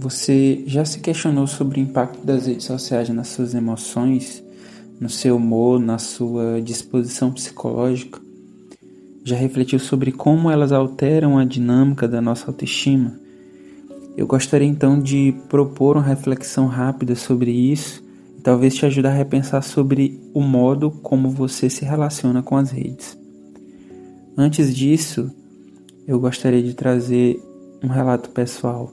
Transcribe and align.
Você 0.00 0.62
já 0.64 0.84
se 0.84 1.00
questionou 1.00 1.48
sobre 1.48 1.80
o 1.80 1.82
impacto 1.82 2.24
das 2.24 2.46
redes 2.46 2.66
sociais 2.66 3.08
nas 3.08 3.26
suas 3.28 3.52
emoções, 3.52 4.40
no 5.00 5.10
seu 5.10 5.34
humor, 5.34 5.80
na 5.80 5.98
sua 5.98 6.62
disposição 6.62 7.32
psicológica? 7.32 8.20
Já 9.24 9.34
refletiu 9.34 9.80
sobre 9.80 10.12
como 10.12 10.52
elas 10.52 10.70
alteram 10.70 11.36
a 11.36 11.44
dinâmica 11.44 12.06
da 12.06 12.20
nossa 12.20 12.46
autoestima? 12.46 13.18
Eu 14.16 14.24
gostaria 14.24 14.68
então 14.68 15.00
de 15.00 15.34
propor 15.48 15.96
uma 15.96 16.06
reflexão 16.06 16.68
rápida 16.68 17.16
sobre 17.16 17.50
isso 17.50 18.00
e 18.38 18.40
talvez 18.40 18.76
te 18.76 18.86
ajudar 18.86 19.10
a 19.10 19.14
repensar 19.14 19.62
sobre 19.62 20.20
o 20.32 20.40
modo 20.40 20.92
como 20.92 21.28
você 21.28 21.68
se 21.68 21.84
relaciona 21.84 22.40
com 22.40 22.56
as 22.56 22.70
redes. 22.70 23.18
Antes 24.36 24.72
disso, 24.72 25.28
eu 26.06 26.20
gostaria 26.20 26.62
de 26.62 26.72
trazer 26.72 27.42
um 27.82 27.88
relato 27.88 28.30
pessoal. 28.30 28.92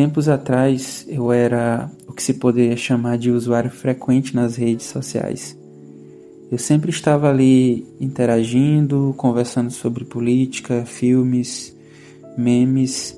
Tempos 0.00 0.30
atrás 0.30 1.04
eu 1.10 1.30
era 1.30 1.90
o 2.08 2.14
que 2.14 2.22
se 2.22 2.32
poderia 2.32 2.74
chamar 2.74 3.18
de 3.18 3.30
usuário 3.30 3.70
frequente 3.70 4.34
nas 4.34 4.56
redes 4.56 4.86
sociais. 4.86 5.54
Eu 6.50 6.56
sempre 6.56 6.88
estava 6.88 7.28
ali 7.28 7.86
interagindo, 8.00 9.12
conversando 9.18 9.70
sobre 9.70 10.06
política, 10.06 10.86
filmes, 10.86 11.76
memes 12.34 13.14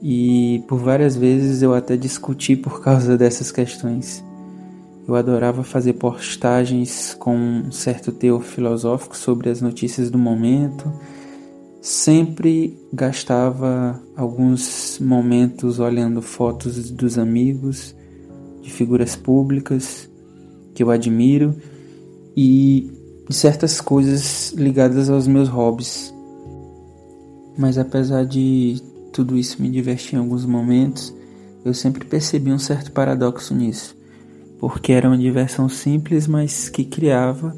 e 0.00 0.62
por 0.68 0.78
várias 0.78 1.16
vezes 1.16 1.60
eu 1.60 1.74
até 1.74 1.96
discuti 1.96 2.54
por 2.54 2.80
causa 2.80 3.18
dessas 3.18 3.50
questões. 3.50 4.22
Eu 5.08 5.16
adorava 5.16 5.64
fazer 5.64 5.94
postagens 5.94 7.16
com 7.18 7.36
um 7.36 7.72
certo 7.72 8.12
teor 8.12 8.44
filosófico 8.44 9.16
sobre 9.16 9.50
as 9.50 9.60
notícias 9.60 10.08
do 10.08 10.18
momento 10.18 10.88
Sempre 11.86 12.76
gastava 12.92 14.02
alguns 14.16 14.98
momentos 15.00 15.78
olhando 15.78 16.20
fotos 16.20 16.90
dos 16.90 17.16
amigos, 17.16 17.94
de 18.60 18.72
figuras 18.72 19.14
públicas 19.14 20.10
que 20.74 20.82
eu 20.82 20.90
admiro 20.90 21.54
e 22.36 22.90
de 23.28 23.32
certas 23.36 23.80
coisas 23.80 24.52
ligadas 24.56 25.08
aos 25.08 25.28
meus 25.28 25.48
hobbies. 25.48 26.12
Mas 27.56 27.78
apesar 27.78 28.26
de 28.26 28.82
tudo 29.12 29.38
isso 29.38 29.62
me 29.62 29.70
divertir 29.70 30.16
em 30.16 30.18
alguns 30.18 30.44
momentos, 30.44 31.14
eu 31.64 31.72
sempre 31.72 32.04
percebi 32.04 32.50
um 32.50 32.58
certo 32.58 32.90
paradoxo 32.90 33.54
nisso, 33.54 33.96
porque 34.58 34.90
era 34.90 35.06
uma 35.06 35.16
diversão 35.16 35.68
simples, 35.68 36.26
mas 36.26 36.68
que 36.68 36.84
criava 36.84 37.56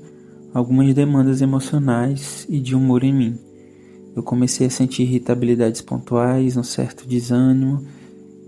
algumas 0.52 0.92
demandas 0.92 1.40
emocionais 1.40 2.44
e 2.46 2.60
de 2.60 2.76
humor 2.76 3.02
em 3.02 3.14
mim. 3.14 3.47
Eu 4.18 4.22
comecei 4.24 4.66
a 4.66 4.70
sentir 4.70 5.04
irritabilidades 5.04 5.80
pontuais, 5.80 6.56
um 6.56 6.64
certo 6.64 7.06
desânimo, 7.06 7.86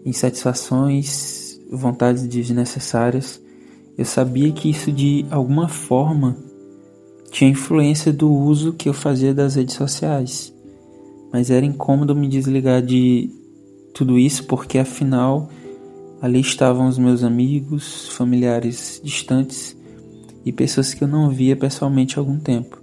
insatisfações, 0.05 1.61
vontades 1.71 2.27
desnecessárias. 2.27 3.41
Eu 3.97 4.05
sabia 4.05 4.51
que 4.51 4.69
isso 4.69 4.91
de 4.91 5.25
alguma 5.31 5.69
forma 5.69 6.37
tinha 7.31 7.49
influência 7.49 8.13
do 8.13 8.29
uso 8.29 8.73
que 8.73 8.89
eu 8.89 8.93
fazia 8.93 9.33
das 9.33 9.55
redes 9.55 9.77
sociais. 9.77 10.53
Mas 11.33 11.53
era 11.53 11.65
incômodo 11.65 12.17
me 12.17 12.27
desligar 12.27 12.83
de 12.83 13.31
tudo 13.95 14.19
isso 14.19 14.47
porque 14.47 14.77
afinal 14.77 15.49
ali 16.21 16.41
estavam 16.41 16.89
os 16.89 16.99
meus 16.99 17.23
amigos, 17.23 18.09
familiares 18.09 19.01
distantes 19.05 19.77
e 20.45 20.51
pessoas 20.51 20.93
que 20.93 21.05
eu 21.05 21.09
não 21.09 21.31
via 21.31 21.55
pessoalmente 21.55 22.19
há 22.19 22.21
algum 22.21 22.41
tempo. 22.41 22.80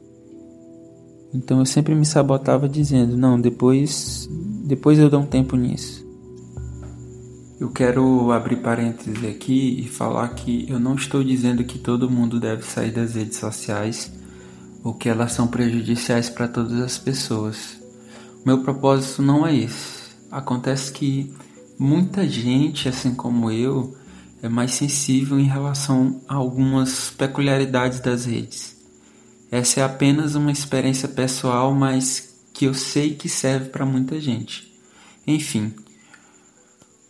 Então 1.34 1.60
eu 1.60 1.66
sempre 1.66 1.94
me 1.94 2.06
sabotava 2.06 2.68
dizendo: 2.68 3.18
não, 3.18 3.40
depois, 3.40 4.30
depois 4.66 4.98
eu 5.00 5.10
dou 5.10 5.22
um 5.22 5.26
tempo 5.26 5.56
nisso. 5.56 6.06
Eu 7.60 7.72
quero 7.72 8.32
abrir 8.32 8.58
parênteses 8.58 9.24
aqui 9.26 9.80
e 9.80 9.88
falar 9.88 10.30
que 10.30 10.70
eu 10.70 10.80
não 10.80 10.94
estou 10.94 11.24
dizendo 11.24 11.64
que 11.64 11.80
todo 11.80 12.10
mundo 12.10 12.40
deve 12.40 12.64
sair 12.64 12.92
das 12.92 13.16
redes 13.16 13.38
sociais 13.38 14.12
ou 14.84 14.94
que 14.94 15.10
elas 15.10 15.32
são 15.32 15.48
prejudiciais 15.48 16.30
para 16.30 16.48
todas 16.48 16.80
as 16.80 17.00
pessoas. 17.00 17.82
Meu 18.46 18.62
propósito 18.62 19.24
não 19.24 19.46
é 19.46 19.56
esse. 19.56 20.16
Acontece 20.32 20.92
que 20.92 21.34
muita 21.80 22.28
gente, 22.28 22.88
assim 22.88 23.16
como 23.16 23.50
eu, 23.50 23.98
é 24.42 24.48
mais 24.48 24.74
sensível 24.74 25.40
em 25.40 25.46
relação 25.46 26.22
a 26.28 26.36
algumas 26.36 27.10
peculiaridades 27.10 28.00
das 28.00 28.26
redes. 28.26 28.77
Essa 29.52 29.80
é 29.80 29.84
apenas 29.84 30.36
uma 30.36 30.52
experiência 30.52 31.08
pessoal, 31.08 31.74
mas 31.74 32.36
que 32.54 32.66
eu 32.66 32.74
sei 32.74 33.16
que 33.16 33.30
serve 33.30 33.70
para 33.70 33.86
muita 33.86 34.20
gente. 34.20 34.74
Enfim, 35.26 35.74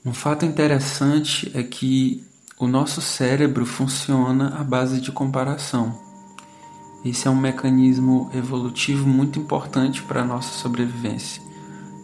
um 0.05 0.13
fato 0.13 0.45
interessante 0.45 1.51
é 1.53 1.63
que 1.63 2.23
o 2.59 2.67
nosso 2.67 3.01
cérebro 3.01 3.65
funciona 3.65 4.55
à 4.59 4.63
base 4.63 5.01
de 5.01 5.11
comparação. 5.11 5.99
Esse 7.03 7.27
é 7.27 7.31
um 7.31 7.35
mecanismo 7.35 8.29
evolutivo 8.33 9.07
muito 9.07 9.39
importante 9.39 10.01
para 10.03 10.21
a 10.21 10.25
nossa 10.25 10.53
sobrevivência, 10.59 11.41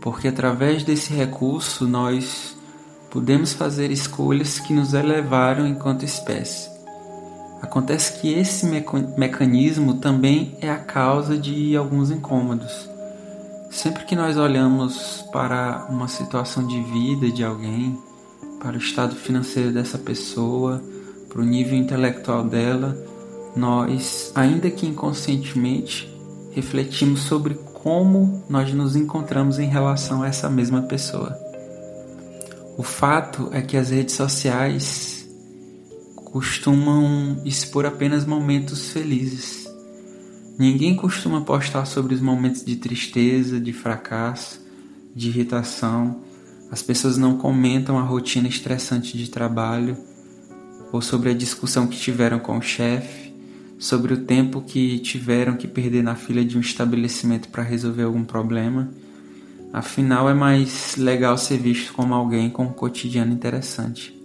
porque 0.02 0.28
através 0.28 0.84
desse 0.84 1.14
recurso 1.14 1.88
nós 1.88 2.56
podemos 3.10 3.54
fazer 3.54 3.92
escolhas 3.92 4.60
que 4.60 4.74
nos 4.74 4.94
elevaram 4.94 5.68
enquanto 5.68 6.04
espécie. 6.04 6.73
Acontece 7.64 8.20
que 8.20 8.34
esse 8.34 8.66
mecanismo 9.18 9.94
também 9.94 10.58
é 10.60 10.70
a 10.70 10.78
causa 10.78 11.38
de 11.38 11.78
alguns 11.78 12.12
incômodos. 12.12 12.90
Sempre 13.72 14.04
que 14.04 14.18
nós 14.18 14.36
olhamos 14.36 15.26
para 15.32 15.88
uma 15.90 16.10
situação 16.10 16.68
de 16.68 16.84
vida 16.84 17.32
de 17.32 17.42
alguém, 17.42 17.98
para 18.60 18.74
o 18.76 18.78
estado 18.78 19.16
financeiro 19.16 19.72
dessa 19.72 19.98
pessoa, 19.98 20.84
para 21.30 21.42
o 21.42 21.46
nível 21.46 21.78
intelectual 21.78 22.44
dela, 22.44 22.98
nós, 23.56 24.34
ainda 24.36 24.70
que 24.70 24.86
inconscientemente, 24.86 26.14
refletimos 26.52 27.22
sobre 27.22 27.54
como 27.74 28.44
nós 28.50 28.74
nos 28.74 28.98
encontramos 28.98 29.58
em 29.58 29.70
relação 29.70 30.22
a 30.22 30.28
essa 30.28 30.50
mesma 30.50 30.82
pessoa. 30.82 31.40
O 32.78 32.84
fato 32.84 33.48
é 33.54 33.62
que 33.62 33.78
as 33.78 33.90
redes 33.90 34.16
sociais 34.16 35.13
costumam 36.34 37.44
expor 37.46 37.86
apenas 37.86 38.26
momentos 38.26 38.90
felizes. 38.90 39.72
Ninguém 40.58 40.96
costuma 40.96 41.42
postar 41.42 41.86
sobre 41.86 42.16
os 42.16 42.22
momentos 42.22 42.66
de 42.66 42.76
tristeza, 42.76 43.60
de 43.60 43.72
fracasso, 43.72 44.60
de 45.16 45.28
irritação. 45.28 46.22
As 46.72 46.82
pessoas 46.82 47.18
não 47.18 47.38
comentam 47.38 48.00
a 48.00 48.02
rotina 48.02 48.48
estressante 48.48 49.16
de 49.16 49.30
trabalho 49.30 49.96
ou 50.92 51.04
sobre 51.04 51.30
a 51.30 51.36
discussão 51.36 51.86
que 51.86 52.00
tiveram 52.00 52.40
com 52.40 52.58
o 52.58 52.64
chefe, 52.64 53.32
sobre 53.78 54.16
o 54.16 54.26
tempo 54.26 54.60
que 54.60 54.98
tiveram 54.98 55.56
que 55.56 55.68
perder 55.68 56.02
na 56.02 56.16
fila 56.16 56.44
de 56.44 56.58
um 56.58 56.62
estabelecimento 56.62 57.48
para 57.50 57.62
resolver 57.62 58.02
algum 58.02 58.24
problema. 58.24 58.90
Afinal, 59.72 60.28
é 60.28 60.34
mais 60.34 60.96
legal 60.98 61.38
ser 61.38 61.60
visto 61.60 61.94
como 61.94 62.16
alguém 62.16 62.50
com 62.50 62.64
um 62.64 62.74
cotidiano 62.74 63.32
interessante. 63.32 64.23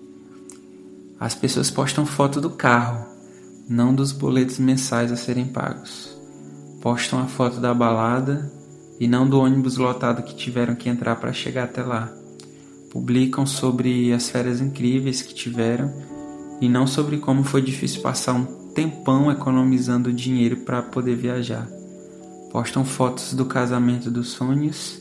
As 1.21 1.35
pessoas 1.35 1.69
postam 1.69 2.07
foto 2.07 2.41
do 2.41 2.51
carro, 2.51 3.05
não 3.69 3.93
dos 3.93 4.13
boletos 4.13 4.61
mensais 4.61 5.11
a 5.11 5.17
serem 5.17 5.47
pagos. 5.47 6.17
Postam 6.81 7.19
a 7.19 7.27
foto 7.27 7.59
da 7.59 7.75
balada 7.75 8.49
e 9.01 9.09
não 9.09 9.29
do 9.29 9.41
ônibus 9.41 9.77
lotado 9.77 10.23
que 10.23 10.37
tiveram 10.37 10.77
que 10.77 10.89
entrar 10.89 11.17
para 11.17 11.33
chegar 11.33 11.65
até 11.65 11.83
lá. 11.83 12.13
Publicam 12.93 13.45
sobre 13.45 14.13
as 14.13 14.31
férias 14.31 14.61
incríveis 14.61 15.21
que 15.21 15.35
tiveram 15.35 15.93
e 16.61 16.69
não 16.69 16.87
sobre 16.87 17.19
como 17.19 17.43
foi 17.43 17.63
difícil 17.63 18.01
passar 18.01 18.35
um 18.35 18.45
tempão 18.73 19.31
economizando 19.31 20.13
dinheiro 20.13 20.59
para 20.59 20.83
poder 20.83 21.17
viajar. 21.17 21.69
Postam 22.53 22.85
fotos 22.85 23.35
do 23.35 23.45
casamento 23.45 24.09
dos 24.09 24.29
sonhos 24.29 25.01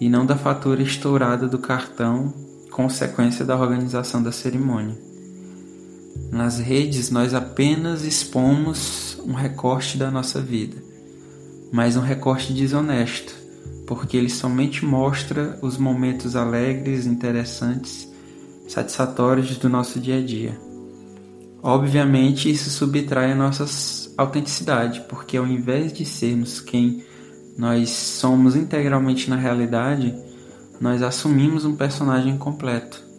e 0.00 0.08
não 0.08 0.26
da 0.26 0.36
fatura 0.36 0.82
estourada 0.82 1.46
do 1.46 1.58
cartão, 1.58 2.34
consequência 2.68 3.44
da 3.44 3.56
organização 3.56 4.20
da 4.20 4.32
cerimônia. 4.32 5.11
Nas 6.30 6.58
redes 6.58 7.10
nós 7.10 7.34
apenas 7.34 8.04
expomos 8.04 9.18
um 9.24 9.34
recorte 9.34 9.98
da 9.98 10.10
nossa 10.10 10.40
vida, 10.40 10.76
mas 11.70 11.96
um 11.96 12.00
recorte 12.00 12.52
desonesto, 12.52 13.34
porque 13.86 14.16
ele 14.16 14.30
somente 14.30 14.84
mostra 14.84 15.58
os 15.60 15.76
momentos 15.76 16.34
alegres, 16.34 17.06
interessantes, 17.06 18.10
satisfatórios 18.66 19.58
do 19.58 19.68
nosso 19.68 20.00
dia 20.00 20.18
a 20.18 20.22
dia. 20.22 20.58
Obviamente, 21.62 22.50
isso 22.50 22.70
subtrai 22.70 23.32
a 23.32 23.36
nossa 23.36 23.66
autenticidade, 24.16 25.02
porque 25.08 25.36
ao 25.36 25.46
invés 25.46 25.92
de 25.92 26.04
sermos 26.04 26.60
quem 26.60 27.04
nós 27.56 27.90
somos 27.90 28.56
integralmente 28.56 29.28
na 29.28 29.36
realidade, 29.36 30.14
nós 30.80 31.02
assumimos 31.02 31.64
um 31.64 31.76
personagem 31.76 32.36
completo 32.38 33.11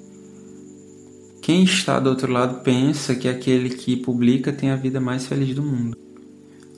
quem 1.43 1.65
está 1.65 1.99
do 1.99 2.09
outro 2.09 2.31
lado 2.31 2.61
pensa 2.61 3.13
que 3.15 3.27
aquele 3.27 3.69
que 3.69 3.97
publica 3.97 4.53
tem 4.53 4.69
a 4.69 4.77
vida 4.77 5.01
mais 5.01 5.27
feliz 5.27 5.53
do 5.53 5.61
mundo. 5.61 5.97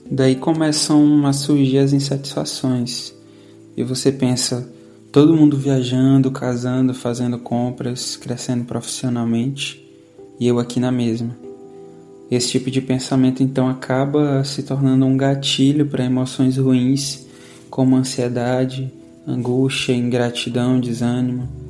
Daí 0.10 0.36
começam 0.36 1.24
a 1.28 1.34
surgir 1.34 1.78
as 1.78 1.94
insatisfações. 1.94 3.14
E 3.78 3.84
você 3.84 4.12
pensa: 4.12 4.68
todo 5.12 5.36
mundo 5.36 5.56
viajando, 5.56 6.32
casando, 6.32 6.96
fazendo 6.96 7.38
compras, 7.38 8.16
crescendo 8.16 8.66
profissionalmente 8.66 9.88
e 10.40 10.48
eu 10.48 10.58
aqui 10.58 10.80
na 10.80 10.92
mesma. 10.92 11.38
Esse 12.32 12.50
tipo 12.50 12.72
de 12.72 12.82
pensamento 12.82 13.44
então 13.44 13.70
acaba 13.70 14.44
se 14.44 14.64
tornando 14.64 15.06
um 15.06 15.16
gatilho 15.16 15.86
para 15.86 16.06
emoções 16.06 16.58
ruins 16.58 17.28
como 17.70 17.96
ansiedade, 17.96 18.92
angústia, 19.28 19.94
ingratidão, 19.94 20.80
desânimo. 20.80 21.65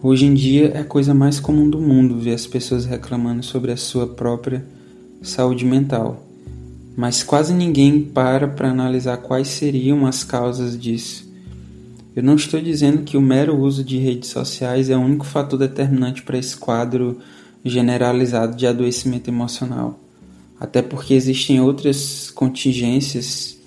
Hoje 0.00 0.26
em 0.26 0.34
dia 0.34 0.68
é 0.68 0.78
a 0.78 0.84
coisa 0.84 1.12
mais 1.12 1.40
comum 1.40 1.68
do 1.68 1.80
mundo 1.80 2.20
ver 2.20 2.34
as 2.34 2.46
pessoas 2.46 2.84
reclamando 2.84 3.42
sobre 3.42 3.72
a 3.72 3.76
sua 3.76 4.06
própria 4.06 4.64
saúde 5.20 5.64
mental, 5.64 6.24
mas 6.96 7.24
quase 7.24 7.52
ninguém 7.52 8.00
para 8.00 8.46
para 8.46 8.70
analisar 8.70 9.16
quais 9.16 9.48
seriam 9.48 10.06
as 10.06 10.22
causas 10.22 10.78
disso. 10.78 11.28
Eu 12.14 12.22
não 12.22 12.36
estou 12.36 12.60
dizendo 12.60 13.02
que 13.02 13.16
o 13.16 13.20
mero 13.20 13.58
uso 13.58 13.82
de 13.82 13.98
redes 13.98 14.30
sociais 14.30 14.88
é 14.88 14.96
o 14.96 15.00
único 15.00 15.26
fator 15.26 15.58
determinante 15.58 16.22
para 16.22 16.38
esse 16.38 16.56
quadro 16.56 17.18
generalizado 17.64 18.56
de 18.56 18.68
adoecimento 18.68 19.28
emocional, 19.28 19.98
até 20.60 20.80
porque 20.80 21.12
existem 21.12 21.60
outras 21.60 22.30
contingências 22.30 23.58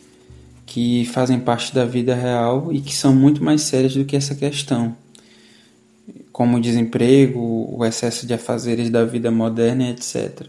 que 0.66 1.04
fazem 1.08 1.42
parte 1.42 1.76
da 1.76 1.84
vida 1.84 2.16
real 2.16 2.72
e 2.72 2.80
que 2.80 2.96
são 2.96 3.14
muito 3.14 3.44
mais 3.44 3.64
sérias 3.64 3.96
do 3.96 4.06
que 4.06 4.16
essa 4.16 4.34
questão, 4.34 4.96
como 6.42 6.58
o 6.58 6.60
desemprego, 6.60 7.70
o 7.72 7.86
excesso 7.86 8.26
de 8.26 8.34
afazeres 8.34 8.90
da 8.90 9.06
vida 9.06 9.30
moderna, 9.30 9.92
etc. 9.92 10.48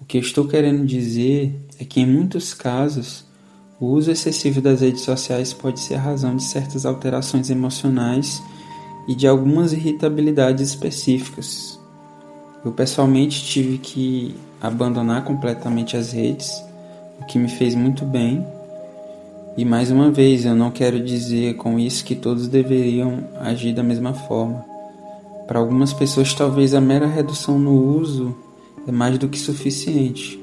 O 0.00 0.04
que 0.04 0.18
estou 0.18 0.48
querendo 0.48 0.84
dizer 0.84 1.54
é 1.78 1.84
que, 1.84 2.00
em 2.00 2.06
muitos 2.06 2.52
casos, 2.52 3.24
o 3.78 3.86
uso 3.86 4.10
excessivo 4.10 4.60
das 4.60 4.80
redes 4.80 5.02
sociais 5.02 5.52
pode 5.52 5.78
ser 5.78 5.94
a 5.94 6.00
razão 6.00 6.34
de 6.34 6.42
certas 6.42 6.84
alterações 6.84 7.48
emocionais 7.48 8.42
e 9.06 9.14
de 9.14 9.28
algumas 9.28 9.72
irritabilidades 9.72 10.70
específicas. 10.70 11.78
Eu 12.64 12.72
pessoalmente 12.72 13.44
tive 13.44 13.78
que 13.78 14.34
abandonar 14.60 15.22
completamente 15.22 15.96
as 15.96 16.10
redes, 16.10 16.60
o 17.20 17.24
que 17.24 17.38
me 17.38 17.48
fez 17.48 17.76
muito 17.76 18.04
bem 18.04 18.44
e 19.56 19.64
mais 19.64 19.92
uma 19.92 20.10
vez, 20.10 20.44
eu 20.44 20.56
não 20.56 20.72
quero 20.72 20.98
dizer 20.98 21.54
com 21.54 21.78
isso 21.78 22.04
que 22.04 22.16
todos 22.16 22.48
deveriam 22.48 23.28
agir 23.38 23.72
da 23.72 23.84
mesma 23.84 24.12
forma. 24.12 24.73
Para 25.46 25.58
algumas 25.58 25.92
pessoas, 25.92 26.32
talvez 26.32 26.74
a 26.74 26.80
mera 26.80 27.06
redução 27.06 27.58
no 27.58 27.72
uso 27.96 28.34
é 28.86 28.92
mais 28.92 29.18
do 29.18 29.28
que 29.28 29.38
suficiente. 29.38 30.40